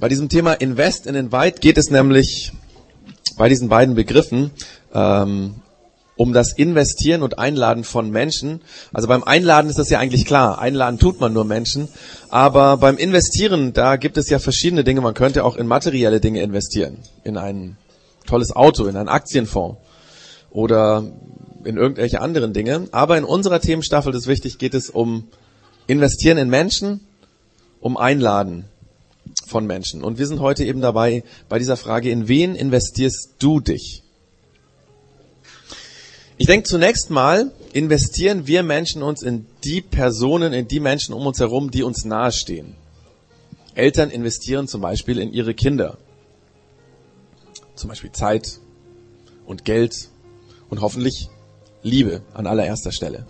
[0.00, 2.52] Bei diesem Thema Invest in Invite geht es nämlich
[3.36, 4.50] bei diesen beiden Begriffen
[4.92, 5.56] ähm,
[6.16, 8.60] um das Investieren und Einladen von Menschen.
[8.92, 10.58] Also beim Einladen ist das ja eigentlich klar.
[10.58, 11.88] Einladen tut man nur Menschen.
[12.28, 15.00] Aber beim Investieren, da gibt es ja verschiedene Dinge.
[15.00, 16.98] Man könnte auch in materielle Dinge investieren.
[17.22, 17.76] In ein
[18.26, 19.78] tolles Auto, in einen Aktienfonds
[20.50, 21.04] oder
[21.64, 22.88] in irgendwelche anderen Dinge.
[22.90, 25.28] Aber in unserer Themenstaffel, das ist wichtig, geht es um
[25.86, 27.00] Investieren in Menschen,
[27.80, 28.64] um Einladen
[29.46, 30.02] von Menschen.
[30.02, 34.02] Und wir sind heute eben dabei bei dieser Frage, in wen investierst du dich?
[36.36, 41.26] Ich denke zunächst mal, investieren wir Menschen uns in die Personen, in die Menschen um
[41.26, 42.74] uns herum, die uns nahestehen.
[43.74, 45.96] Eltern investieren zum Beispiel in ihre Kinder.
[47.76, 48.60] Zum Beispiel Zeit
[49.46, 50.08] und Geld
[50.70, 51.28] und hoffentlich
[51.82, 53.26] Liebe an allererster Stelle.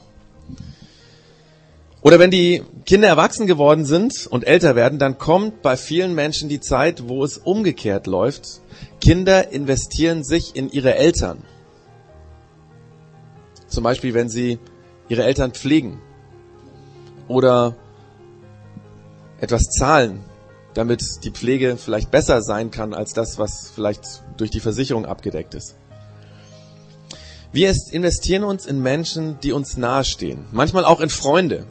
[2.04, 6.50] Oder wenn die Kinder erwachsen geworden sind und älter werden, dann kommt bei vielen Menschen
[6.50, 8.60] die Zeit, wo es umgekehrt läuft.
[9.00, 11.42] Kinder investieren sich in ihre Eltern.
[13.68, 14.58] Zum Beispiel, wenn sie
[15.08, 16.02] ihre Eltern pflegen
[17.26, 17.74] oder
[19.40, 20.20] etwas zahlen,
[20.74, 25.54] damit die Pflege vielleicht besser sein kann als das, was vielleicht durch die Versicherung abgedeckt
[25.54, 25.76] ist.
[27.50, 30.44] Wir investieren uns in Menschen, die uns nahestehen.
[30.52, 31.66] Manchmal auch in Freunde.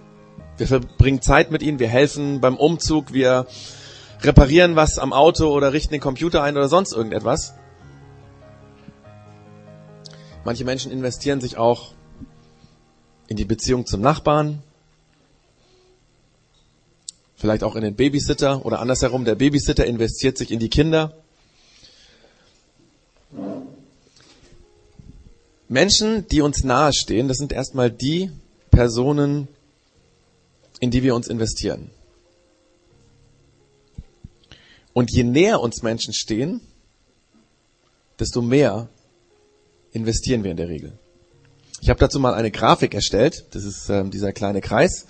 [0.58, 3.48] Wir verbringen Zeit mit ihnen, wir helfen beim Umzug, wir
[4.22, 7.56] reparieren was am Auto oder richten den Computer ein oder sonst irgendetwas.
[10.46, 11.94] Manche Menschen investieren sich auch
[13.28, 14.62] in die Beziehung zum Nachbarn,
[17.36, 21.18] vielleicht auch in den Babysitter oder andersherum, der Babysitter investiert sich in die Kinder.
[25.68, 28.30] Menschen, die uns nahestehen, das sind erstmal die
[28.70, 29.48] Personen,
[30.84, 31.92] in die wir uns investieren.
[34.92, 36.60] Und je näher uns Menschen stehen,
[38.20, 38.90] desto mehr
[39.94, 40.92] investieren wir in der Regel.
[41.80, 43.46] Ich habe dazu mal eine Grafik erstellt.
[43.52, 45.06] Das ist ähm, dieser kleine Kreis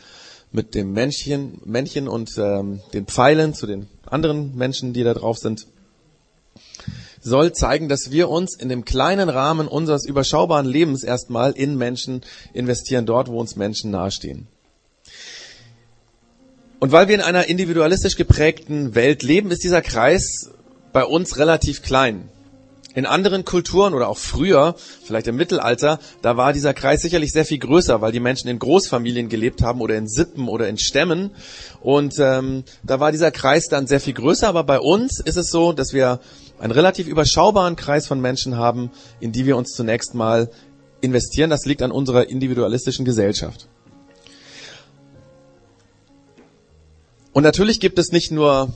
[0.51, 5.39] mit dem Männchen, Männchen und ähm, den Pfeilen zu den anderen Menschen, die da drauf
[5.39, 5.65] sind.
[7.19, 12.21] Soll zeigen, dass wir uns in dem kleinen Rahmen unseres überschaubaren Lebens erstmal in Menschen
[12.53, 14.49] investieren, dort, wo uns Menschen nahestehen.
[16.83, 20.49] Und weil wir in einer individualistisch geprägten Welt leben, ist dieser Kreis
[20.91, 22.27] bei uns relativ klein.
[22.93, 27.45] In anderen Kulturen oder auch früher, vielleicht im Mittelalter, da war dieser Kreis sicherlich sehr
[27.45, 31.31] viel größer, weil die Menschen in Großfamilien gelebt haben oder in Sippen oder in Stämmen.
[31.79, 34.49] Und ähm, da war dieser Kreis dann sehr viel größer.
[34.49, 36.19] Aber bei uns ist es so, dass wir
[36.59, 40.49] einen relativ überschaubaren Kreis von Menschen haben, in die wir uns zunächst mal
[40.99, 41.49] investieren.
[41.49, 43.69] Das liegt an unserer individualistischen Gesellschaft.
[47.33, 48.73] Und natürlich gibt es nicht nur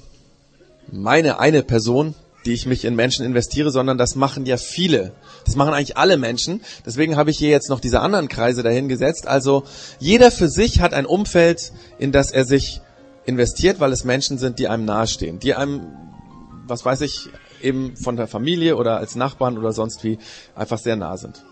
[0.92, 5.12] meine eine Person, die ich mich in Menschen investiere, sondern das machen ja viele.
[5.46, 6.62] Das machen eigentlich alle Menschen.
[6.86, 9.28] Deswegen habe ich hier jetzt noch diese anderen Kreise dahin gesetzt.
[9.28, 9.64] Also
[10.00, 12.82] jeder für sich hat ein Umfeld, in das er sich
[13.26, 15.82] investiert, weil es Menschen sind, die einem nahestehen, die einem,
[16.66, 17.30] was weiß ich,
[17.62, 20.18] eben von der Familie oder als Nachbarn oder sonst wie
[20.56, 21.44] einfach sehr nah sind.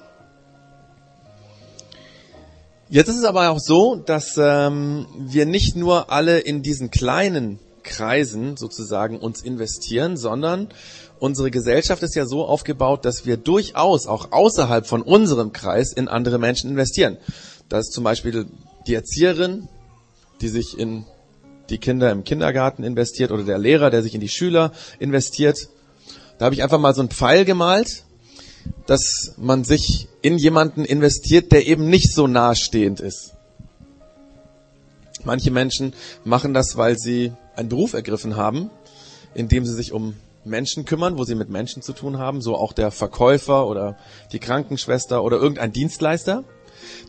[2.87, 7.59] Jetzt ist es aber auch so, dass ähm, wir nicht nur alle in diesen kleinen
[7.81, 10.67] Kreisen sozusagen uns investieren, sondern
[11.19, 16.07] unsere Gesellschaft ist ja so aufgebaut, dass wir durchaus auch außerhalb von unserem Kreis in
[16.07, 17.17] andere Menschen investieren.
[17.69, 18.45] Das ist zum Beispiel
[18.85, 19.67] die Erzieherin,
[20.41, 21.05] die sich in
[21.71, 25.69] die Kinder im Kindergarten investiert oder der Lehrer, der sich in die Schüler investiert.
[26.37, 28.04] Da habe ich einfach mal so einen Pfeil gemalt
[28.85, 33.33] dass man sich in jemanden investiert, der eben nicht so nahestehend ist.
[35.23, 35.93] Manche Menschen
[36.23, 38.69] machen das, weil sie einen Beruf ergriffen haben,
[39.33, 42.55] in dem sie sich um Menschen kümmern, wo sie mit Menschen zu tun haben, so
[42.55, 43.97] auch der Verkäufer oder
[44.31, 46.43] die Krankenschwester oder irgendein Dienstleister.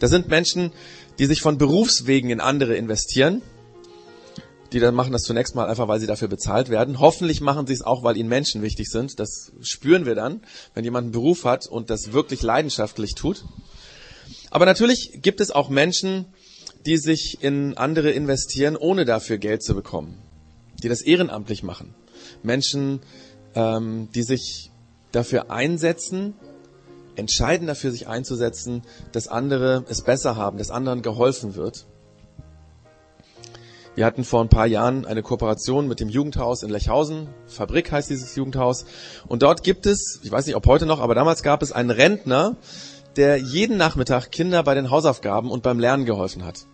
[0.00, 0.73] Das sind Menschen,
[1.19, 3.43] die sich von Berufswegen in andere investieren
[4.72, 7.00] die dann machen das zunächst mal einfach, weil sie dafür bezahlt werden.
[7.00, 9.20] Hoffentlich machen sie es auch, weil ihnen Menschen wichtig sind.
[9.20, 10.43] Das spüren wir dann,
[10.75, 13.44] wenn jemand einen Beruf hat und das wirklich leidenschaftlich tut.
[14.50, 16.26] Aber natürlich gibt es auch Menschen,
[16.85, 20.19] die sich in andere investieren, ohne dafür Geld zu bekommen.
[20.82, 21.94] Die das ehrenamtlich machen.
[22.43, 23.00] Menschen,
[23.55, 24.70] ähm, die sich
[25.12, 26.35] dafür einsetzen,
[27.17, 28.82] entscheiden dafür, sich einzusetzen,
[29.12, 31.87] dass andere es besser haben, dass anderen geholfen wird.
[33.96, 37.28] Wir hatten vor ein paar Jahren eine Kooperation mit dem Jugendhaus in Lechhausen.
[37.46, 38.84] Fabrik heißt dieses Jugendhaus.
[39.26, 41.90] Und dort gibt es, ich weiß nicht ob heute noch, aber damals gab es einen
[41.90, 42.56] Rentner,
[43.16, 46.66] der jeden Nachmittag Kinder bei den Hausaufgaben und beim Lernen geholfen hat.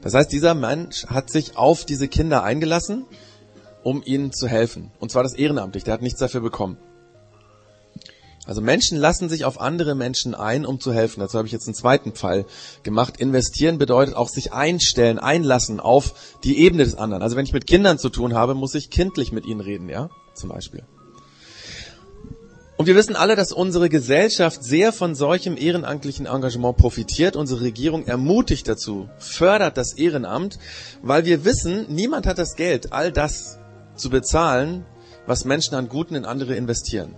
[0.00, 3.04] Das heißt, dieser Mensch hat sich auf diese Kinder eingelassen
[3.82, 4.90] um ihnen zu helfen.
[5.00, 6.78] Und zwar das ehrenamtlich, der hat nichts dafür bekommen.
[8.44, 11.20] Also Menschen lassen sich auf andere Menschen ein, um zu helfen.
[11.20, 12.44] Dazu habe ich jetzt einen zweiten Fall
[12.82, 13.18] gemacht.
[13.18, 17.22] Investieren bedeutet auch sich einstellen, einlassen auf die Ebene des anderen.
[17.22, 20.10] Also wenn ich mit Kindern zu tun habe, muss ich kindlich mit ihnen reden, ja,
[20.34, 20.82] zum Beispiel.
[22.76, 27.36] Und wir wissen alle, dass unsere Gesellschaft sehr von solchem ehrenamtlichen Engagement profitiert.
[27.36, 30.58] Unsere Regierung ermutigt dazu, fördert das Ehrenamt,
[31.00, 33.60] weil wir wissen, niemand hat das Geld, all das
[33.94, 34.84] zu bezahlen,
[35.26, 37.14] was Menschen an Guten in andere investieren.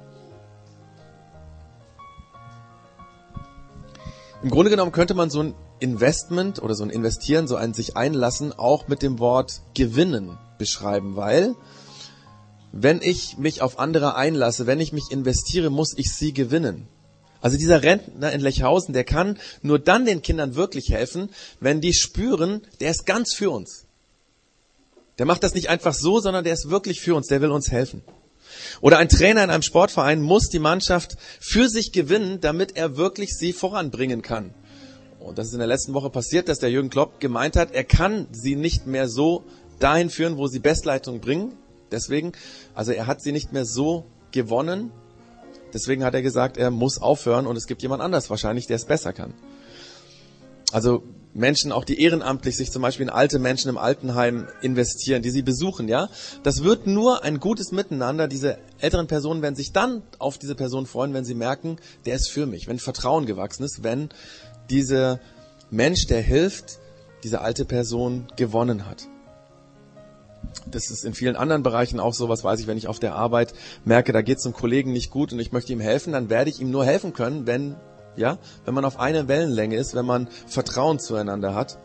[4.44, 7.96] Im Grunde genommen könnte man so ein Investment oder so ein Investieren, so ein sich
[7.96, 11.54] einlassen, auch mit dem Wort gewinnen beschreiben, weil
[12.70, 16.88] wenn ich mich auf andere einlasse, wenn ich mich investiere, muss ich sie gewinnen.
[17.40, 21.30] Also dieser Rentner in Lechhausen, der kann nur dann den Kindern wirklich helfen,
[21.60, 23.86] wenn die spüren, der ist ganz für uns.
[25.16, 27.70] Der macht das nicht einfach so, sondern der ist wirklich für uns, der will uns
[27.70, 28.02] helfen.
[28.80, 33.36] Oder ein Trainer in einem Sportverein muss die Mannschaft für sich gewinnen, damit er wirklich
[33.36, 34.54] sie voranbringen kann.
[35.20, 37.84] Und das ist in der letzten Woche passiert, dass der Jürgen Klopp gemeint hat, er
[37.84, 39.44] kann sie nicht mehr so
[39.78, 41.52] dahin führen, wo sie Bestleitung bringen.
[41.90, 42.32] Deswegen,
[42.74, 44.90] also er hat sie nicht mehr so gewonnen.
[45.72, 48.84] Deswegen hat er gesagt, er muss aufhören und es gibt jemand anders wahrscheinlich, der es
[48.84, 49.32] besser kann.
[50.72, 55.30] Also Menschen, auch die ehrenamtlich sich zum Beispiel in alte Menschen im Altenheim investieren, die
[55.30, 56.08] sie besuchen, ja.
[56.44, 58.28] Das wird nur ein gutes Miteinander.
[58.28, 61.76] Diese älteren Personen werden sich dann auf diese Person freuen, wenn sie merken,
[62.06, 64.10] der ist für mich, wenn Vertrauen gewachsen ist, wenn
[64.70, 65.18] dieser
[65.70, 66.78] Mensch, der hilft,
[67.24, 69.08] diese alte Person gewonnen hat.
[70.70, 73.14] Das ist in vielen anderen Bereichen auch so, was weiß ich, wenn ich auf der
[73.14, 73.54] Arbeit
[73.84, 76.50] merke, da geht es einem Kollegen nicht gut und ich möchte ihm helfen, dann werde
[76.50, 77.76] ich ihm nur helfen können, wenn
[78.16, 81.78] ja, wenn man auf einer Wellenlänge ist, wenn man Vertrauen zueinander hat.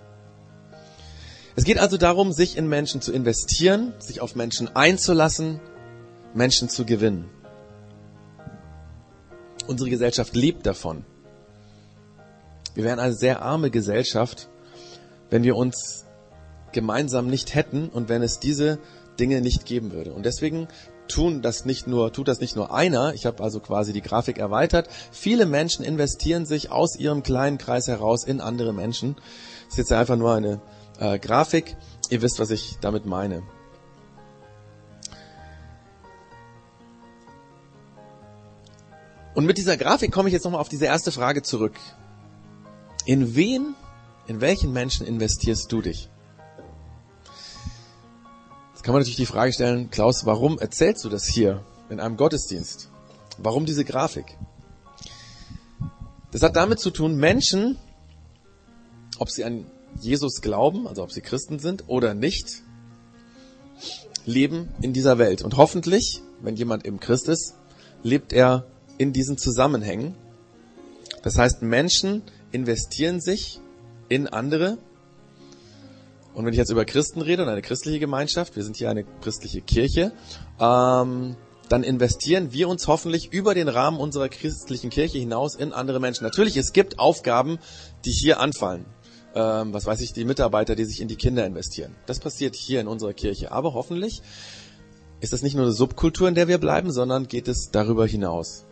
[1.56, 5.60] Es geht also darum, sich in Menschen zu investieren, sich auf Menschen einzulassen,
[6.34, 7.30] Menschen zu gewinnen.
[9.68, 11.06] Unsere Gesellschaft lebt davon.
[12.76, 14.48] Wir wären eine sehr arme Gesellschaft,
[15.30, 16.06] wenn wir uns
[16.72, 18.80] gemeinsam nicht hätten und wenn es diese
[19.20, 20.14] Dinge nicht geben würde.
[20.14, 20.68] Und deswegen
[21.10, 23.14] tun das nicht nur, tut das nicht nur einer.
[23.14, 24.88] Ich habe also quasi die Grafik erweitert.
[25.12, 29.16] Viele Menschen investieren sich aus ihrem kleinen Kreis heraus in andere Menschen.
[29.66, 30.62] Das ist jetzt einfach nur eine
[31.00, 31.76] äh, Grafik.
[32.10, 33.44] Ihr wisst, was ich damit meine.
[39.36, 41.76] Und mit dieser Grafik komme ich jetzt nochmal auf diese erste Frage zurück.
[43.06, 43.76] In wen,
[44.28, 46.10] in welchen Menschen investierst du dich?
[48.80, 52.16] Jetzt kann man natürlich die Frage stellen, Klaus, warum erzählst du das hier in einem
[52.16, 52.88] Gottesdienst?
[53.38, 54.38] Warum diese Grafik?
[56.31, 57.78] Das hat damit zu tun, Menschen,
[59.18, 59.66] ob sie an
[60.00, 62.64] Jesus glauben, also ob sie Christen sind oder nicht,
[64.26, 65.42] leben in dieser Welt.
[65.42, 67.56] Und hoffentlich, wenn jemand im Christ ist,
[68.02, 68.66] lebt er
[68.98, 70.16] in diesen Zusammenhängen.
[71.22, 72.24] Das heißt, Menschen
[72.54, 73.60] investieren sich
[74.08, 74.78] in andere
[76.34, 79.04] und wenn ich jetzt über Christen rede und eine christliche Gemeinschaft, wir sind hier eine
[79.04, 80.14] christliche Kirche,
[80.60, 81.36] ähm,
[81.70, 86.24] dann investieren wir uns hoffentlich über den Rahmen unserer christlichen Kirche hinaus in andere Menschen.
[86.24, 87.60] Natürlich, es gibt Aufgaben,
[88.06, 88.86] die hier anfallen.
[89.36, 91.96] Ähm, was weiß ich, die Mitarbeiter, die sich in die Kinder investieren.
[92.08, 93.52] Das passiert hier in unserer Kirche.
[93.52, 94.24] Aber hoffentlich
[95.22, 98.66] ist das nicht nur eine Subkultur, in der wir bleiben, sondern geht es darüber hinaus.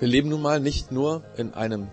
[0.00, 1.88] Wir leben nun mal nicht nur in einem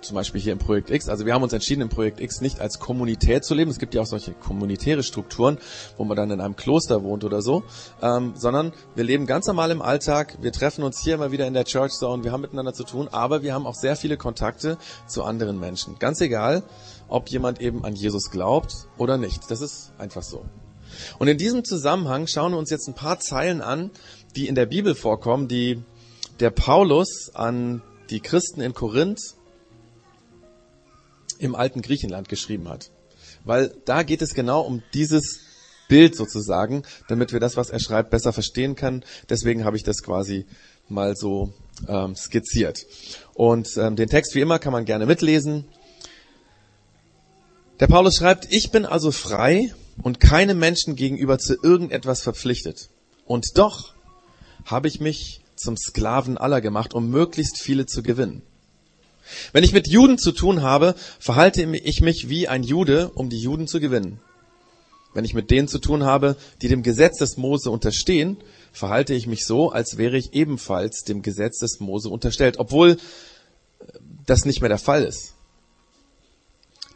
[0.00, 1.08] zum Beispiel hier im Projekt X.
[1.08, 3.70] Also wir haben uns entschieden, im Projekt X nicht als Kommunität zu leben.
[3.70, 5.58] Es gibt ja auch solche kommunitäre Strukturen,
[5.96, 7.64] wo man dann in einem Kloster wohnt oder so,
[8.02, 10.38] ähm, sondern wir leben ganz normal im Alltag.
[10.40, 12.24] Wir treffen uns hier immer wieder in der Church Zone.
[12.24, 15.98] Wir haben miteinander zu tun, aber wir haben auch sehr viele Kontakte zu anderen Menschen.
[15.98, 16.62] Ganz egal,
[17.08, 19.50] ob jemand eben an Jesus glaubt oder nicht.
[19.50, 20.44] Das ist einfach so.
[21.18, 23.90] Und in diesem Zusammenhang schauen wir uns jetzt ein paar Zeilen an,
[24.36, 25.82] die in der Bibel vorkommen, die
[26.40, 29.34] der Paulus an die Christen in Korinth
[31.38, 32.90] im alten Griechenland geschrieben hat.
[33.44, 35.40] Weil da geht es genau um dieses
[35.88, 39.04] Bild sozusagen, damit wir das, was er schreibt, besser verstehen können.
[39.28, 40.46] Deswegen habe ich das quasi
[40.88, 41.52] mal so
[41.88, 42.86] ähm, skizziert.
[43.34, 45.66] Und ähm, den Text wie immer kann man gerne mitlesen.
[47.80, 52.88] Der Paulus schreibt, ich bin also frei und keinem Menschen gegenüber zu irgendetwas verpflichtet.
[53.26, 53.94] Und doch
[54.64, 58.42] habe ich mich zum Sklaven aller gemacht, um möglichst viele zu gewinnen.
[59.52, 63.40] Wenn ich mit Juden zu tun habe, verhalte ich mich wie ein Jude, um die
[63.40, 64.20] Juden zu gewinnen.
[65.14, 68.36] Wenn ich mit denen zu tun habe, die dem Gesetz des Mose unterstehen,
[68.72, 72.96] verhalte ich mich so, als wäre ich ebenfalls dem Gesetz des Mose unterstellt, obwohl
[74.26, 75.34] das nicht mehr der Fall ist.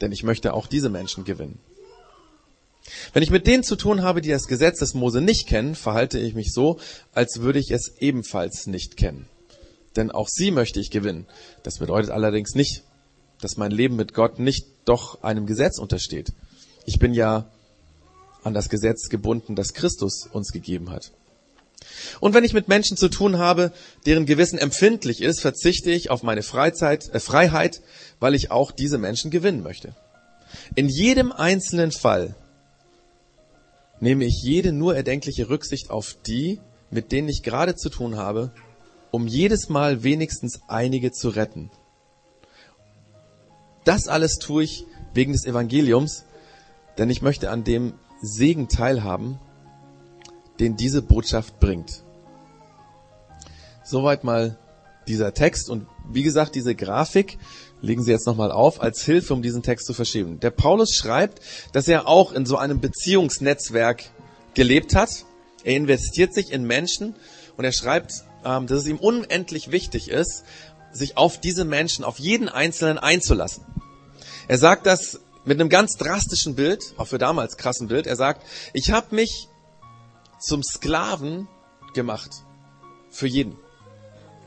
[0.01, 1.59] denn ich möchte auch diese Menschen gewinnen.
[3.13, 6.19] Wenn ich mit denen zu tun habe, die das Gesetz des Mose nicht kennen, verhalte
[6.19, 6.79] ich mich so,
[7.13, 9.27] als würde ich es ebenfalls nicht kennen.
[9.97, 11.27] Denn auch sie möchte ich gewinnen.
[11.63, 12.83] Das bedeutet allerdings nicht,
[13.41, 16.33] dass mein Leben mit Gott nicht doch einem Gesetz untersteht.
[16.87, 17.51] Ich bin ja
[18.43, 21.13] an das Gesetz gebunden, das Christus uns gegeben hat.
[22.21, 23.73] Und wenn ich mit Menschen zu tun habe,
[24.07, 27.83] deren Gewissen empfindlich ist, verzichte ich auf meine Freizeit, äh, Freiheit,
[28.21, 29.95] weil ich auch diese Menschen gewinnen möchte.
[30.75, 32.35] In jedem einzelnen Fall
[34.01, 38.53] nehme ich jede nur erdenkliche Rücksicht auf die, mit denen ich gerade zu tun habe,
[39.11, 41.71] um jedes Mal wenigstens einige zu retten.
[43.85, 46.25] Das alles tue ich wegen des Evangeliums,
[46.99, 49.39] denn ich möchte an dem Segen teilhaben,
[50.61, 52.03] den diese Botschaft bringt.
[53.85, 54.59] Soweit mal
[55.07, 57.39] dieser Text und wie gesagt, diese Grafik
[57.81, 60.41] legen Sie jetzt nochmal auf als Hilfe, um diesen Text zu verschieben.
[60.41, 61.41] Der Paulus schreibt,
[61.73, 64.05] dass er auch in so einem Beziehungsnetzwerk
[64.55, 65.25] gelebt hat.
[65.65, 67.15] Er investiert sich in Menschen
[67.57, 70.45] und er schreibt, ähm, dass es ihm unendlich wichtig ist,
[70.93, 73.65] sich auf diese Menschen, auf jeden Einzelnen einzulassen.
[74.49, 78.07] Er sagt das mit einem ganz drastischen Bild, auch für damals krassen Bild.
[78.07, 79.49] Er sagt, ich habe mich
[80.41, 81.49] zum Sklaven
[81.95, 82.31] gemacht.
[83.11, 83.57] Für jeden.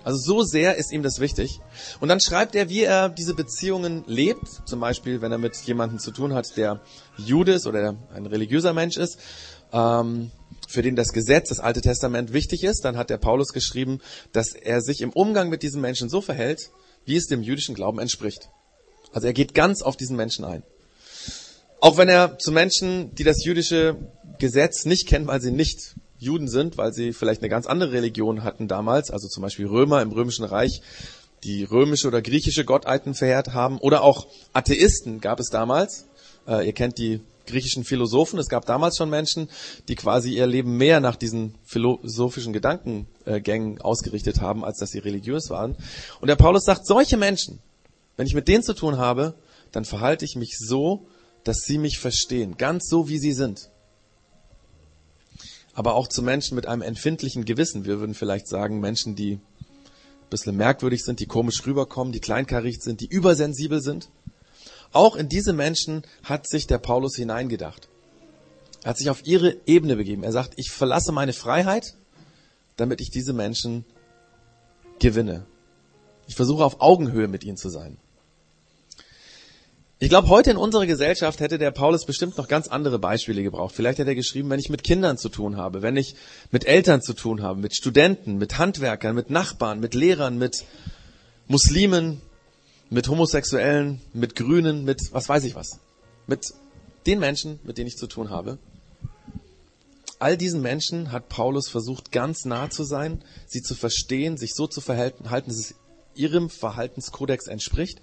[0.04, 1.60] Also so sehr ist ihm das wichtig.
[2.00, 4.48] Und dann schreibt er, wie er diese Beziehungen lebt.
[4.66, 6.82] Zum Beispiel, wenn er mit jemandem zu tun hat, der
[7.18, 9.18] Jude ist oder ein religiöser Mensch ist,
[9.74, 10.32] ähm,
[10.68, 12.84] für den das Gesetz, das Alte Testament wichtig ist.
[12.86, 14.00] Dann hat der Paulus geschrieben,
[14.32, 16.72] dass er sich im Umgang mit diesen Menschen so verhält,
[17.06, 18.50] wie es dem jüdischen Glauben entspricht.
[19.14, 20.64] Also er geht ganz auf diesen Menschen ein.
[21.80, 23.98] Auch wenn er zu Menschen, die das jüdische
[24.40, 28.44] Gesetz nicht kennen, weil sie nicht Juden sind, weil sie vielleicht eine ganz andere Religion
[28.44, 30.82] hatten damals, also zum Beispiel Römer im Römischen Reich,
[31.44, 36.06] die römische oder griechische Gottheiten verehrt haben, oder auch Atheisten gab es damals.
[36.48, 38.38] Äh, ihr kennt die griechischen Philosophen.
[38.38, 39.50] Es gab damals schon Menschen,
[39.88, 45.50] die quasi ihr Leben mehr nach diesen philosophischen Gedankengängen ausgerichtet haben, als dass sie religiös
[45.50, 45.76] waren.
[46.20, 47.58] Und der Paulus sagt, solche Menschen,
[48.16, 49.34] wenn ich mit denen zu tun habe,
[49.72, 51.08] dann verhalte ich mich so,
[51.44, 53.72] dass sie mich verstehen, ganz so wie sie sind
[55.74, 57.86] aber auch zu Menschen mit einem empfindlichen Gewissen.
[57.86, 62.84] Wir würden vielleicht sagen, Menschen, die ein bisschen merkwürdig sind, die komisch rüberkommen, die kleinkaricht
[62.84, 64.10] sind, die übersensibel sind.
[64.92, 67.88] Auch in diese Menschen hat sich der Paulus hineingedacht.
[68.84, 70.24] Er hat sich auf ihre Ebene begeben.
[70.24, 71.96] Er sagt, ich verlasse meine Freiheit,
[72.76, 73.86] damit ich diese Menschen
[75.00, 75.46] gewinne.
[76.28, 77.98] Ich versuche auf Augenhöhe mit ihnen zu sein.
[80.04, 83.76] Ich glaube, heute in unserer Gesellschaft hätte der Paulus bestimmt noch ganz andere Beispiele gebraucht.
[83.76, 86.16] Vielleicht hätte er geschrieben, wenn ich mit Kindern zu tun habe, wenn ich
[86.50, 90.66] mit Eltern zu tun habe, mit Studenten, mit Handwerkern, mit Nachbarn, mit Lehrern, mit
[91.48, 92.20] Muslimen,
[92.90, 95.80] mit Homosexuellen, mit Grünen, mit was weiß ich was.
[96.26, 96.52] Mit
[97.06, 98.58] den Menschen, mit denen ich zu tun habe.
[100.18, 104.66] All diesen Menschen hat Paulus versucht, ganz nah zu sein, sie zu verstehen, sich so
[104.66, 105.76] zu verhalten, dass es
[106.16, 108.02] ihrem Verhaltenskodex entspricht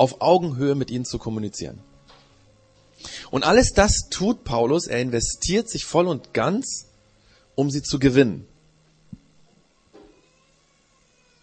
[0.00, 1.78] auf Augenhöhe mit ihnen zu kommunizieren.
[3.30, 4.86] Und alles das tut Paulus.
[4.86, 6.86] Er investiert sich voll und ganz,
[7.54, 8.46] um sie zu gewinnen.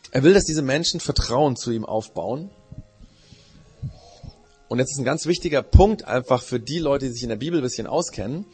[0.09, 2.49] Er will, dass diese Menschen Vertrauen zu ihm aufbauen.
[4.69, 7.35] Und jetzt ist ein ganz wichtiger Punkt einfach für die Leute, die sich in der
[7.35, 8.47] Bibel ein bisschen auskennen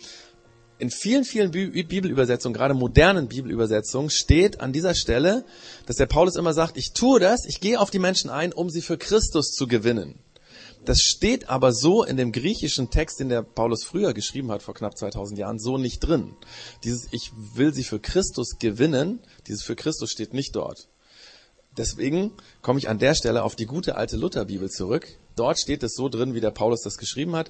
[0.84, 5.46] in vielen, vielen Bibelübersetzungen, gerade modernen Bibelübersetzungen, steht an dieser Stelle,
[5.86, 8.70] dass der Paulus immer sagt, ich tue das, ich gehe auf die Menschen ein, um
[8.70, 10.20] sie für Christus zu gewinnen.
[10.84, 14.74] Das steht aber so in dem griechischen Text, den der Paulus früher geschrieben hat, vor
[14.74, 16.36] knapp 2000 Jahren, so nicht drin.
[16.84, 20.90] Dieses Ich will sie für Christus gewinnen, dieses für Christus steht nicht dort.
[21.78, 25.08] Deswegen komme ich an der Stelle auf die gute alte Lutherbibel zurück.
[25.38, 27.50] Dort steht es so drin, wie der Paulus das geschrieben hat.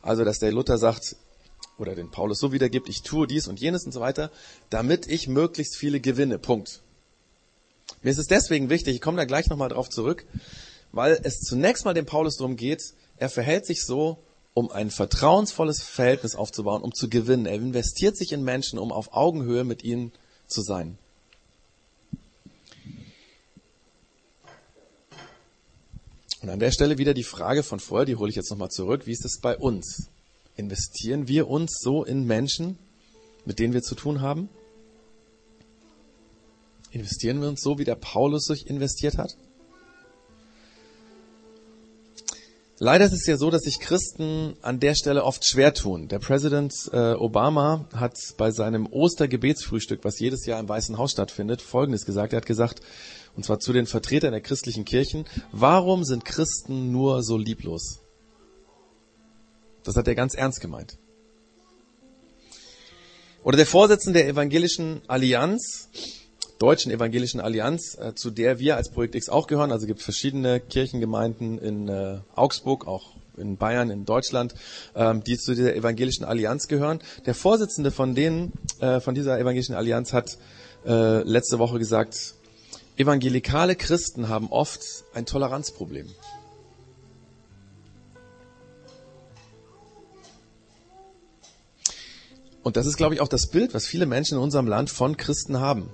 [0.00, 1.16] Also, dass der Luther sagt,
[1.80, 4.30] oder den Paulus so wiedergibt, ich tue dies und jenes und so weiter,
[4.68, 6.38] damit ich möglichst viele gewinne.
[6.38, 6.82] Punkt.
[8.02, 10.24] Mir ist es deswegen wichtig, ich komme da gleich nochmal drauf zurück,
[10.92, 14.18] weil es zunächst mal dem Paulus darum geht, er verhält sich so,
[14.54, 17.46] um ein vertrauensvolles Verhältnis aufzubauen, um zu gewinnen.
[17.46, 20.12] Er investiert sich in Menschen, um auf Augenhöhe mit ihnen
[20.46, 20.98] zu sein.
[26.42, 29.06] Und an der Stelle wieder die Frage von vorher, die hole ich jetzt nochmal zurück.
[29.06, 30.08] Wie ist es bei uns?
[30.60, 32.78] Investieren wir uns so in Menschen,
[33.46, 34.50] mit denen wir zu tun haben?
[36.90, 39.38] Investieren wir uns so, wie der Paulus sich investiert hat?
[42.78, 46.08] Leider ist es ja so, dass sich Christen an der Stelle oft schwer tun.
[46.08, 51.62] Der Präsident äh, Obama hat bei seinem Ostergebetsfrühstück, was jedes Jahr im Weißen Haus stattfindet,
[51.62, 52.34] Folgendes gesagt.
[52.34, 52.80] Er hat gesagt,
[53.34, 57.99] und zwar zu den Vertretern der christlichen Kirchen, warum sind Christen nur so lieblos?
[59.84, 60.98] Das hat er ganz ernst gemeint.
[63.42, 65.88] Oder der Vorsitzende der Evangelischen Allianz,
[66.58, 69.72] Deutschen Evangelischen Allianz, äh, zu der wir als Projekt X auch gehören.
[69.72, 74.54] Also es gibt verschiedene Kirchengemeinden in äh, Augsburg, auch in Bayern, in Deutschland,
[74.94, 76.98] ähm, die zu dieser Evangelischen Allianz gehören.
[77.24, 80.38] Der Vorsitzende von denen, äh, von dieser Evangelischen Allianz hat
[80.82, 82.36] letzte Woche gesagt,
[82.96, 84.80] evangelikale Christen haben oft
[85.12, 86.08] ein Toleranzproblem.
[92.62, 95.16] Und das ist, glaube ich, auch das Bild, was viele Menschen in unserem Land von
[95.16, 95.90] Christen haben.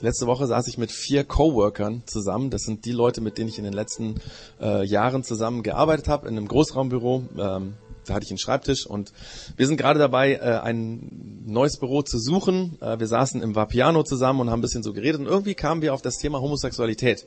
[0.00, 2.50] Letzte Woche saß ich mit vier Coworkern zusammen.
[2.50, 4.16] Das sind die Leute, mit denen ich in den letzten
[4.60, 7.24] äh, Jahren zusammen gearbeitet habe, in einem Großraumbüro.
[7.38, 7.74] Ähm,
[8.04, 9.12] da hatte ich einen Schreibtisch und
[9.56, 12.76] wir sind gerade dabei, äh, ein neues Büro zu suchen.
[12.82, 15.80] Äh, wir saßen im Vapiano zusammen und haben ein bisschen so geredet und irgendwie kamen
[15.80, 17.26] wir auf das Thema Homosexualität.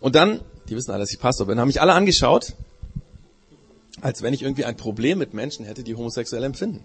[0.00, 2.54] Und dann, die wissen alle, dass ich Pastor bin, haben mich alle angeschaut,
[4.00, 6.84] als wenn ich irgendwie ein Problem mit Menschen hätte, die homosexuell empfinden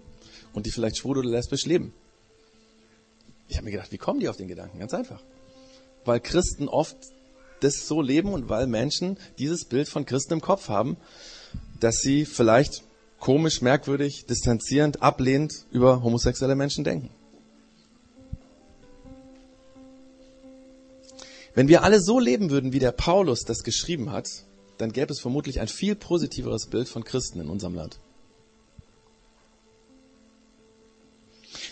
[0.52, 1.92] und die vielleicht schwul oder lesbisch leben.
[3.48, 4.78] Ich habe mir gedacht, wie kommen die auf den Gedanken?
[4.78, 5.22] Ganz einfach.
[6.04, 6.96] Weil Christen oft
[7.60, 10.96] das so leben und weil Menschen dieses Bild von Christen im Kopf haben,
[11.80, 12.82] dass sie vielleicht
[13.18, 17.10] komisch, merkwürdig, distanzierend, ablehnend über homosexuelle Menschen denken.
[21.54, 24.28] Wenn wir alle so leben würden, wie der Paulus das geschrieben hat,
[24.76, 27.98] dann gäbe es vermutlich ein viel positiveres Bild von Christen in unserem Land.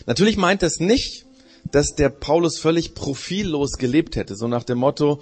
[0.06, 1.26] Natürlich meint das nicht,
[1.70, 5.20] dass der Paulus völlig profillos gelebt hätte, so nach dem Motto,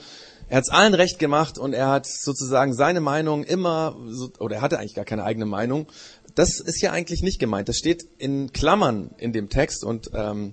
[0.48, 3.96] er hat es allen recht gemacht und er hat sozusagen seine Meinung immer,
[4.38, 5.86] oder er hatte eigentlich gar keine eigene Meinung.
[6.34, 7.68] Das ist ja eigentlich nicht gemeint.
[7.68, 10.52] Das steht in Klammern in dem Text und ähm,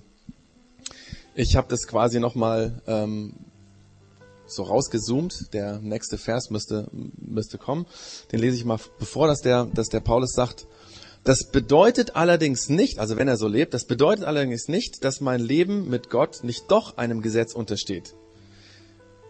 [1.34, 3.34] ich habe das quasi nochmal ähm,
[4.46, 5.52] so rausgezoomt.
[5.52, 7.86] Der nächste Vers müsste, müsste kommen.
[8.30, 10.66] Den lese ich mal bevor, dass der, dass der Paulus sagt,
[11.24, 15.40] das bedeutet allerdings nicht, also wenn er so lebt, das bedeutet allerdings nicht, dass mein
[15.40, 18.14] Leben mit Gott nicht doch einem Gesetz untersteht.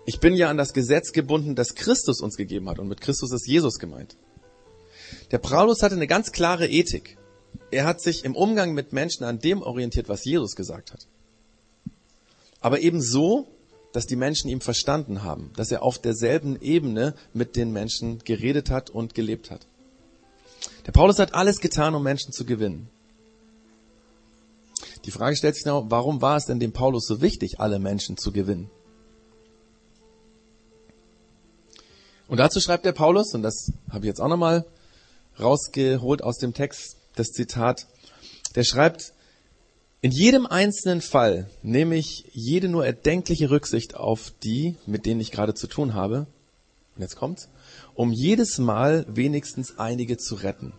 [0.07, 2.79] Ich bin ja an das Gesetz gebunden, das Christus uns gegeben hat.
[2.79, 4.17] Und mit Christus ist Jesus gemeint.
[5.31, 7.19] Der Paulus hatte eine ganz klare Ethik.
[7.71, 11.07] Er hat sich im Umgang mit Menschen an dem orientiert, was Jesus gesagt hat.
[12.61, 13.47] Aber eben so,
[13.93, 18.71] dass die Menschen ihm verstanden haben, dass er auf derselben Ebene mit den Menschen geredet
[18.71, 19.67] hat und gelebt hat.
[20.87, 22.89] Der Paulus hat alles getan, um Menschen zu gewinnen.
[25.05, 28.17] Die Frage stellt sich noch, warum war es denn dem Paulus so wichtig, alle Menschen
[28.17, 28.71] zu gewinnen?
[32.29, 34.65] Und dazu schreibt der Paulus, und das habe ich jetzt auch nochmal
[35.39, 37.87] rausgeholt aus dem Text, das Zitat,
[38.55, 39.13] der schreibt,
[40.01, 45.31] in jedem einzelnen Fall nehme ich jede nur erdenkliche Rücksicht auf die, mit denen ich
[45.31, 46.27] gerade zu tun habe.
[46.97, 47.49] Und jetzt kommt's
[47.95, 50.73] um jedes Mal wenigstens einige zu retten.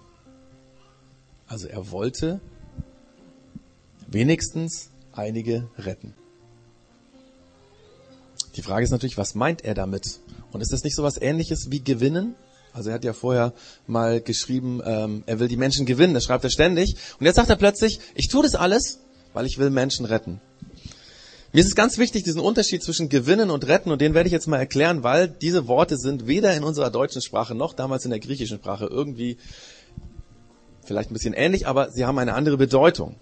[1.47, 2.41] Also er wollte
[4.07, 6.13] wenigstens einige retten.
[8.55, 10.19] Die Frage ist natürlich, was meint er damit?
[10.51, 12.35] Und ist das nicht so was ähnliches wie gewinnen?
[12.71, 13.53] Also er hat ja vorher
[13.87, 16.95] mal geschrieben, ähm, er will die Menschen gewinnen, das schreibt er ständig.
[17.19, 18.99] Und jetzt sagt er plötzlich, ich tue das alles,
[19.33, 20.41] weil ich will Menschen retten.
[21.53, 24.33] Mir ist es ganz wichtig, diesen Unterschied zwischen gewinnen und retten, und den werde ich
[24.33, 28.09] jetzt mal erklären, weil diese Worte sind weder in unserer deutschen Sprache noch damals in
[28.09, 29.37] der griechischen Sprache irgendwie
[30.83, 33.17] vielleicht ein bisschen ähnlich, aber sie haben eine andere Bedeutung.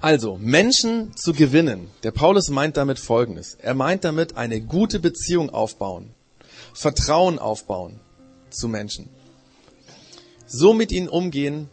[0.00, 1.90] Also, Menschen zu gewinnen.
[2.02, 3.56] Der Paulus meint damit Folgendes.
[3.60, 6.14] Er meint damit eine gute Beziehung aufbauen,
[6.72, 8.00] Vertrauen aufbauen
[8.48, 9.10] zu Menschen.
[10.46, 11.68] So mit ihnen umgehen,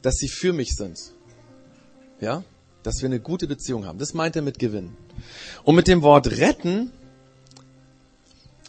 [0.00, 0.98] dass sie für mich sind.
[2.18, 2.44] Ja?
[2.82, 3.98] Dass wir eine gute Beziehung haben.
[3.98, 4.96] Das meint er mit Gewinn.
[5.64, 6.92] Und mit dem Wort retten,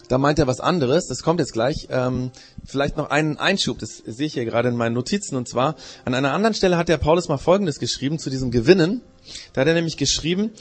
[0.07, 1.87] da meint er was anderes, das kommt jetzt gleich.
[1.89, 2.31] Ähm,
[2.65, 5.35] vielleicht noch einen Einschub, das sehe ich hier gerade in meinen Notizen.
[5.35, 9.01] Und zwar, an einer anderen Stelle hat der Paulus mal Folgendes geschrieben zu diesem Gewinnen.
[9.53, 10.51] Da hat er nämlich geschrieben,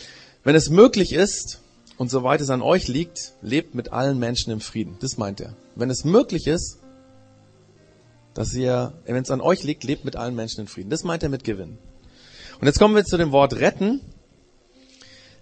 [0.45, 1.61] wenn es möglich ist,
[1.99, 4.97] und soweit es an euch liegt, lebt mit allen Menschen im Frieden.
[5.01, 5.55] Das meint er.
[5.77, 6.79] Wenn es möglich ist,
[8.35, 10.91] dass ihr, wenn es an euch liegt, lebt mit allen Menschen in Frieden.
[10.91, 11.79] Das meint er mit Gewinnen.
[12.63, 14.01] Und jetzt kommen wir zu dem Wort retten.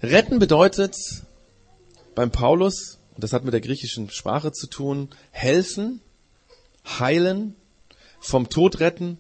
[0.03, 0.97] Retten bedeutet
[2.15, 6.01] beim Paulus, und das hat mit der griechischen Sprache zu tun, helfen,
[6.99, 7.57] heilen,
[8.21, 9.19] vom Tod retten,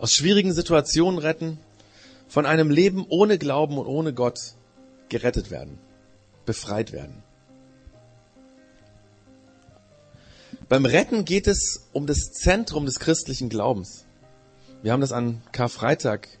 [0.00, 1.60] aus schwierigen Situationen retten,
[2.26, 4.40] von einem Leben ohne Glauben und ohne Gott
[5.08, 5.78] gerettet werden,
[6.46, 7.22] befreit werden.
[10.68, 14.04] Beim Retten geht es um das Zentrum des christlichen Glaubens.
[14.82, 16.39] Wir haben das an Karfreitag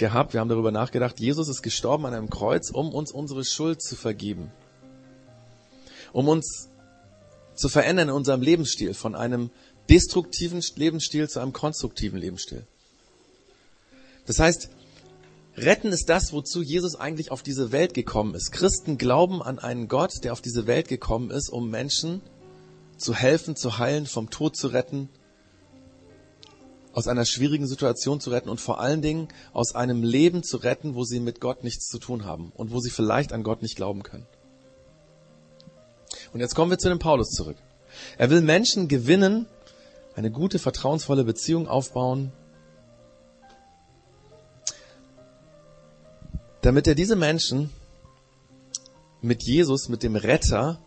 [0.00, 3.80] gehabt, wir haben darüber nachgedacht, Jesus ist gestorben an einem Kreuz, um uns unsere Schuld
[3.80, 4.50] zu vergeben.
[6.12, 6.68] Um uns
[7.54, 9.50] zu verändern in unserem Lebensstil von einem
[9.88, 12.66] destruktiven Lebensstil zu einem konstruktiven Lebensstil.
[14.26, 14.70] Das heißt,
[15.56, 18.50] retten ist das, wozu Jesus eigentlich auf diese Welt gekommen ist.
[18.50, 22.22] Christen glauben an einen Gott, der auf diese Welt gekommen ist, um Menschen
[22.96, 25.08] zu helfen, zu heilen, vom Tod zu retten,
[26.92, 30.94] aus einer schwierigen Situation zu retten und vor allen Dingen aus einem Leben zu retten,
[30.94, 33.76] wo sie mit Gott nichts zu tun haben und wo sie vielleicht an Gott nicht
[33.76, 34.26] glauben können.
[36.32, 37.56] Und jetzt kommen wir zu dem Paulus zurück.
[38.18, 39.46] Er will Menschen gewinnen,
[40.14, 42.32] eine gute, vertrauensvolle Beziehung aufbauen,
[46.60, 47.70] damit er diese Menschen
[49.22, 50.78] mit Jesus, mit dem Retter,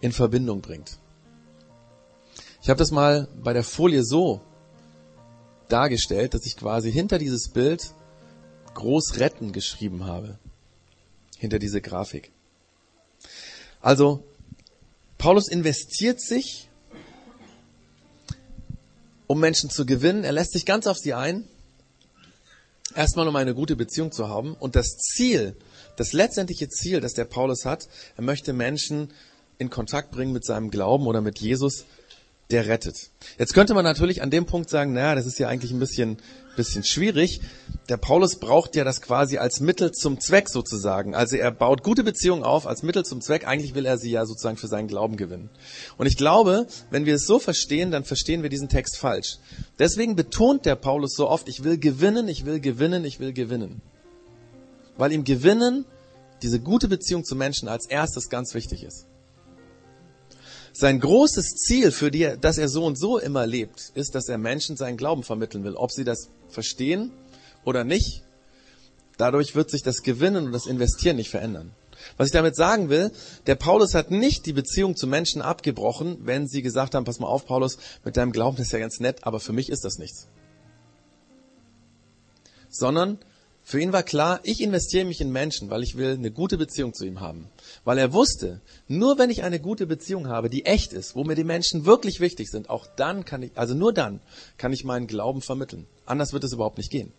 [0.00, 0.98] in Verbindung bringt.
[2.62, 4.40] Ich habe das mal bei der Folie so
[5.72, 7.92] dargestellt, dass ich quasi hinter dieses Bild
[8.74, 10.38] groß retten geschrieben habe.
[11.38, 12.32] Hinter diese Grafik.
[13.80, 14.24] Also,
[15.18, 16.68] Paulus investiert sich,
[19.26, 20.24] um Menschen zu gewinnen.
[20.24, 21.44] Er lässt sich ganz auf sie ein.
[22.94, 24.54] Erstmal, um eine gute Beziehung zu haben.
[24.54, 25.56] Und das Ziel,
[25.96, 29.12] das letztendliche Ziel, das der Paulus hat, er möchte Menschen
[29.58, 31.84] in Kontakt bringen mit seinem Glauben oder mit Jesus
[32.50, 33.10] der rettet.
[33.38, 36.16] Jetzt könnte man natürlich an dem Punkt sagen, naja, das ist ja eigentlich ein bisschen,
[36.56, 37.42] bisschen schwierig.
[37.90, 41.14] Der Paulus braucht ja das quasi als Mittel zum Zweck sozusagen.
[41.14, 43.46] Also er baut gute Beziehungen auf als Mittel zum Zweck.
[43.46, 45.50] Eigentlich will er sie ja sozusagen für seinen Glauben gewinnen.
[45.98, 49.38] Und ich glaube, wenn wir es so verstehen, dann verstehen wir diesen Text falsch.
[49.78, 53.82] Deswegen betont der Paulus so oft, ich will gewinnen, ich will gewinnen, ich will gewinnen.
[54.96, 55.84] Weil ihm gewinnen,
[56.42, 59.06] diese gute Beziehung zu Menschen als erstes ganz wichtig ist.
[60.72, 64.38] Sein großes Ziel, für die, dass er so und so immer lebt, ist, dass er
[64.38, 65.74] Menschen seinen Glauben vermitteln will.
[65.74, 67.10] Ob sie das verstehen
[67.64, 68.22] oder nicht,
[69.16, 71.72] dadurch wird sich das Gewinnen und das Investieren nicht verändern.
[72.16, 73.10] Was ich damit sagen will,
[73.46, 77.26] der Paulus hat nicht die Beziehung zu Menschen abgebrochen, wenn sie gesagt haben, pass mal
[77.26, 80.28] auf, Paulus, mit deinem Glauben ist ja ganz nett, aber für mich ist das nichts.
[82.68, 83.18] Sondern
[83.68, 86.94] für ihn war klar, ich investiere mich in Menschen, weil ich will eine gute Beziehung
[86.94, 87.50] zu ihm haben.
[87.84, 91.34] Weil er wusste, nur wenn ich eine gute Beziehung habe, die echt ist, wo mir
[91.34, 94.20] die Menschen wirklich wichtig sind, auch dann kann ich, also nur dann
[94.56, 95.86] kann ich meinen Glauben vermitteln.
[96.06, 97.12] Anders wird es überhaupt nicht gehen.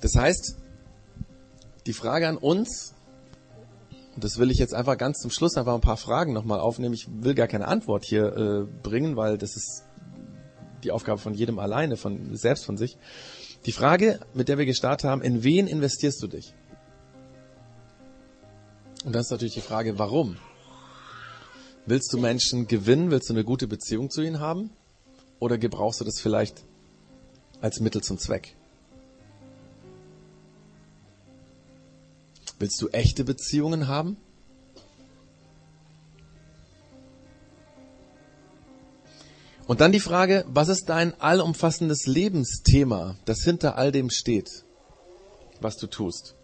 [0.00, 0.56] Das heißt,
[1.86, 2.94] die Frage an uns,
[4.14, 6.94] und das will ich jetzt einfach ganz zum Schluss einfach ein paar Fragen nochmal aufnehmen.
[6.94, 9.84] Ich will gar keine Antwort hier äh, bringen, weil das ist
[10.84, 12.98] die Aufgabe von jedem alleine, von selbst von sich.
[13.64, 16.52] Die Frage, mit der wir gestartet haben, in wen investierst du dich?
[19.04, 20.36] Und das ist natürlich die Frage, warum?
[21.86, 23.10] Willst du Menschen gewinnen?
[23.10, 24.70] Willst du eine gute Beziehung zu ihnen haben?
[25.38, 26.64] Oder gebrauchst du das vielleicht
[27.60, 28.56] als Mittel zum Zweck?
[32.62, 34.16] Willst du echte Beziehungen haben?
[39.66, 44.64] Und dann die Frage, was ist dein allumfassendes Lebensthema, das hinter all dem steht,
[45.60, 46.36] was du tust?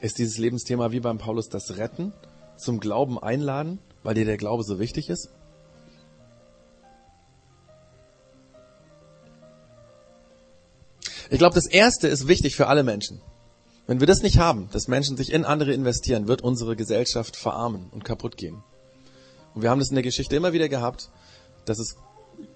[0.00, 2.12] Ist dieses Lebensthema wie beim Paulus das Retten,
[2.58, 5.30] zum Glauben einladen, weil dir der Glaube so wichtig ist?
[11.30, 13.22] Ich glaube, das Erste ist wichtig für alle Menschen.
[13.86, 17.90] Wenn wir das nicht haben, dass Menschen sich in andere investieren, wird unsere Gesellschaft verarmen
[17.90, 18.62] und kaputt gehen.
[19.54, 21.10] Und wir haben das in der Geschichte immer wieder gehabt,
[21.66, 21.96] dass es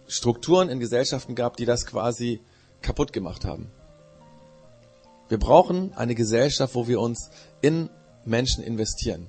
[0.07, 2.41] Strukturen in Gesellschaften gab, die das quasi
[2.81, 3.71] kaputt gemacht haben.
[5.29, 7.91] Wir brauchen eine Gesellschaft, wo wir uns in
[8.25, 9.29] Menschen investieren.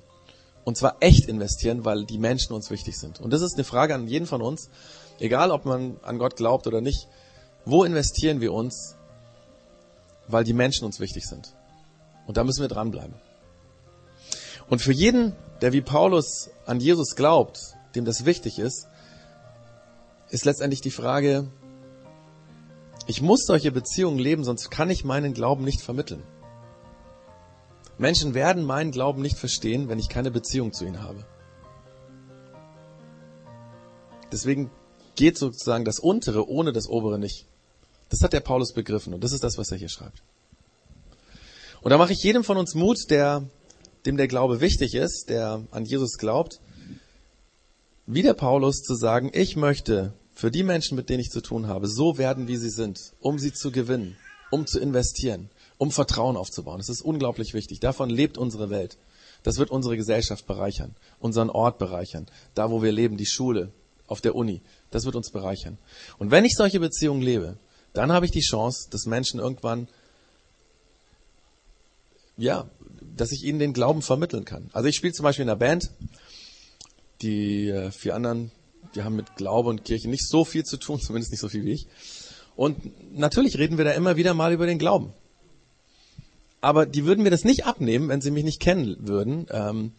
[0.64, 3.20] Und zwar echt investieren, weil die Menschen uns wichtig sind.
[3.20, 4.70] Und das ist eine Frage an jeden von uns,
[5.18, 7.08] egal ob man an Gott glaubt oder nicht.
[7.66, 8.96] Wo investieren wir uns,
[10.28, 11.54] weil die Menschen uns wichtig sind?
[12.30, 13.16] Und da müssen wir dranbleiben.
[14.68, 18.86] Und für jeden, der wie Paulus an Jesus glaubt, dem das wichtig ist,
[20.28, 21.48] ist letztendlich die Frage,
[23.08, 26.22] ich muss solche Beziehungen leben, sonst kann ich meinen Glauben nicht vermitteln.
[27.98, 31.26] Menschen werden meinen Glauben nicht verstehen, wenn ich keine Beziehung zu ihnen habe.
[34.30, 34.70] Deswegen
[35.16, 37.48] geht sozusagen das untere ohne das obere nicht.
[38.08, 40.22] Das hat der Paulus begriffen und das ist das, was er hier schreibt.
[41.82, 43.48] Und da mache ich jedem von uns Mut, der,
[44.06, 46.60] dem der Glaube wichtig ist, der an Jesus glaubt,
[48.06, 51.68] wie der Paulus zu sagen, ich möchte für die Menschen, mit denen ich zu tun
[51.68, 54.16] habe, so werden, wie sie sind, um sie zu gewinnen,
[54.50, 56.78] um zu investieren, um Vertrauen aufzubauen.
[56.78, 57.80] Das ist unglaublich wichtig.
[57.80, 58.98] Davon lebt unsere Welt.
[59.42, 63.72] Das wird unsere Gesellschaft bereichern, unseren Ort bereichern, da wo wir leben, die Schule,
[64.06, 64.60] auf der Uni.
[64.90, 65.78] Das wird uns bereichern.
[66.18, 67.56] Und wenn ich solche Beziehungen lebe,
[67.92, 69.88] dann habe ich die Chance, dass Menschen irgendwann
[72.40, 72.70] ja,
[73.16, 74.70] dass ich ihnen den Glauben vermitteln kann.
[74.72, 75.90] Also ich spiele zum Beispiel in einer Band,
[77.22, 78.50] die äh, vier anderen,
[78.94, 81.64] die haben mit Glaube und Kirche nicht so viel zu tun, zumindest nicht so viel
[81.64, 81.86] wie ich.
[82.56, 85.12] Und natürlich reden wir da immer wieder mal über den Glauben.
[86.60, 89.92] Aber die würden mir das nicht abnehmen, wenn sie mich nicht kennen würden, ähm,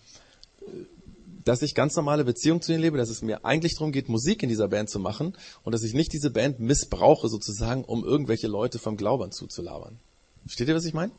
[1.44, 4.44] dass ich ganz normale Beziehungen zu ihnen lebe, dass es mir eigentlich darum geht, Musik
[4.44, 8.48] in dieser Band zu machen und dass ich nicht diese Band missbrauche sozusagen, um irgendwelche
[8.48, 10.00] Leute vom Glauben zuzulabern.
[10.46, 11.12] Versteht ihr, was ich meine?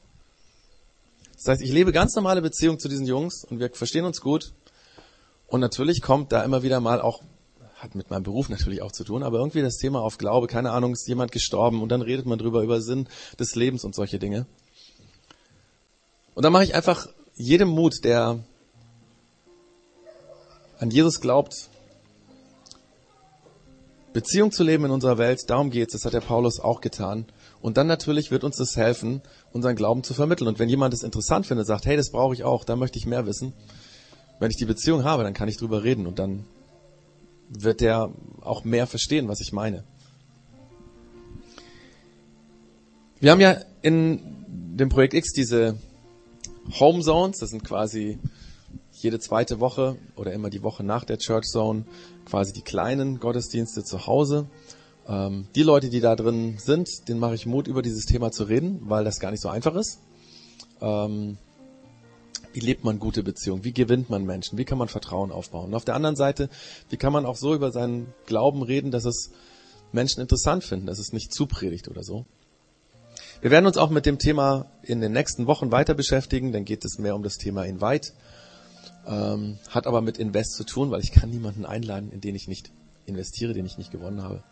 [1.42, 4.52] Das heißt, ich lebe ganz normale Beziehungen zu diesen Jungs und wir verstehen uns gut.
[5.48, 7.20] Und natürlich kommt da immer wieder mal auch,
[7.74, 10.70] hat mit meinem Beruf natürlich auch zu tun, aber irgendwie das Thema auf Glaube, keine
[10.70, 13.09] Ahnung, ist jemand gestorben und dann redet man drüber, über Sinn
[13.40, 14.46] des Lebens und solche Dinge.
[16.35, 18.38] Und dann mache ich einfach jedem Mut, der
[20.78, 21.68] an Jesus glaubt,
[24.12, 27.26] Beziehung zu leben in unserer Welt, darum geht's, das hat der Paulus auch getan.
[27.62, 29.22] Und dann natürlich wird uns das helfen,
[29.53, 30.48] unseren Glauben zu vermitteln.
[30.48, 33.07] Und wenn jemand es interessant findet, sagt, hey, das brauche ich auch, da möchte ich
[33.07, 33.53] mehr wissen.
[34.40, 36.44] Wenn ich die Beziehung habe, dann kann ich drüber reden und dann
[37.48, 39.85] wird der auch mehr verstehen, was ich meine.
[43.20, 45.79] Wir haben ja in dem Projekt X diese
[46.81, 48.18] Home Zones, das sind quasi
[48.92, 51.85] jede zweite Woche oder immer die Woche nach der Church Zone
[52.25, 54.48] quasi die kleinen Gottesdienste zu Hause.
[55.08, 58.44] Ähm, die Leute, die da drin sind, denen mache ich Mut, über dieses Thema zu
[58.44, 60.00] reden, weil das gar nicht so einfach ist.
[60.80, 61.38] Ähm,
[62.52, 63.64] wie lebt man gute Beziehungen?
[63.64, 64.58] Wie gewinnt man Menschen?
[64.58, 65.66] Wie kann man Vertrauen aufbauen?
[65.66, 66.48] Und auf der anderen Seite,
[66.90, 69.30] wie kann man auch so über seinen Glauben reden, dass es
[69.92, 72.26] Menschen interessant finden, dass es nicht zupredigt oder so?
[73.40, 76.52] Wir werden uns auch mit dem Thema in den nächsten Wochen weiter beschäftigen.
[76.52, 78.12] Dann geht es mehr um das Thema Invite.
[79.06, 82.46] Ähm, hat aber mit Invest zu tun, weil ich kann niemanden einladen, in den ich
[82.46, 82.70] nicht
[83.06, 84.44] investiere, den ich nicht gewonnen habe.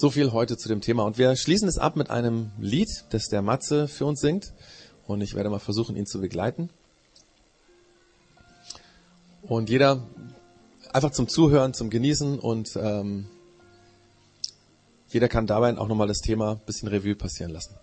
[0.00, 1.02] So viel heute zu dem Thema.
[1.02, 4.54] Und wir schließen es ab mit einem Lied, das der Matze für uns singt.
[5.06, 6.70] Und ich werde mal versuchen, ihn zu begleiten.
[9.42, 10.02] Und jeder
[10.90, 13.26] einfach zum Zuhören, zum Genießen und ähm,
[15.10, 17.74] jeder kann dabei auch nochmal das Thema ein bisschen Revue passieren lassen.